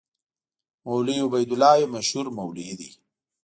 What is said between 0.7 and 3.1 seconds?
مولوي عبیدالله یو مشهور مولوي دی.